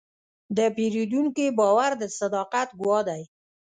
[0.57, 3.23] د پیرودونکي باور د صداقت ګواه دی.